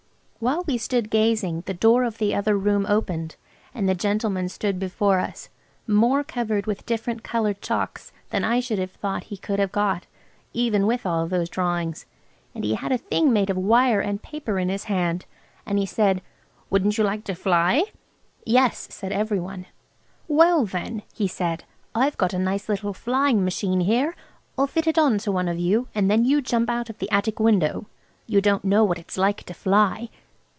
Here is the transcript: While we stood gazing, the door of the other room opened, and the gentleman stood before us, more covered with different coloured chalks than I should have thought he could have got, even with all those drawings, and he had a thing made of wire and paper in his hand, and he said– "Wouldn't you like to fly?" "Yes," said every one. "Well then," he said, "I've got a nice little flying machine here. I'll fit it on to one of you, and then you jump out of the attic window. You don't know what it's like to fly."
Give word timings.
While 0.43 0.63
we 0.65 0.79
stood 0.79 1.11
gazing, 1.11 1.61
the 1.67 1.73
door 1.75 2.03
of 2.03 2.17
the 2.17 2.33
other 2.33 2.57
room 2.57 2.87
opened, 2.89 3.35
and 3.75 3.87
the 3.87 3.93
gentleman 3.93 4.49
stood 4.49 4.79
before 4.79 5.19
us, 5.19 5.49
more 5.85 6.23
covered 6.23 6.65
with 6.65 6.83
different 6.87 7.21
coloured 7.21 7.61
chalks 7.61 8.11
than 8.31 8.43
I 8.43 8.59
should 8.59 8.79
have 8.79 8.89
thought 8.89 9.25
he 9.25 9.37
could 9.37 9.59
have 9.59 9.71
got, 9.71 10.07
even 10.51 10.87
with 10.87 11.05
all 11.05 11.27
those 11.27 11.47
drawings, 11.47 12.07
and 12.55 12.63
he 12.63 12.73
had 12.73 12.91
a 12.91 12.97
thing 12.97 13.31
made 13.31 13.51
of 13.51 13.55
wire 13.57 13.99
and 14.01 14.19
paper 14.19 14.57
in 14.57 14.69
his 14.69 14.85
hand, 14.85 15.27
and 15.63 15.77
he 15.77 15.85
said– 15.85 16.23
"Wouldn't 16.71 16.97
you 16.97 17.03
like 17.03 17.23
to 17.25 17.35
fly?" 17.35 17.83
"Yes," 18.43 18.87
said 18.89 19.11
every 19.11 19.39
one. 19.39 19.67
"Well 20.27 20.65
then," 20.65 21.03
he 21.13 21.27
said, 21.27 21.65
"I've 21.93 22.17
got 22.17 22.33
a 22.33 22.39
nice 22.39 22.67
little 22.67 22.95
flying 22.95 23.43
machine 23.45 23.81
here. 23.81 24.15
I'll 24.57 24.65
fit 24.65 24.87
it 24.87 24.97
on 24.97 25.19
to 25.19 25.31
one 25.31 25.47
of 25.47 25.59
you, 25.59 25.87
and 25.93 26.09
then 26.09 26.25
you 26.25 26.41
jump 26.41 26.67
out 26.67 26.89
of 26.89 26.97
the 26.97 27.11
attic 27.11 27.39
window. 27.39 27.85
You 28.25 28.41
don't 28.41 28.65
know 28.65 28.83
what 28.83 28.97
it's 28.97 29.19
like 29.19 29.43
to 29.43 29.53
fly." 29.53 30.09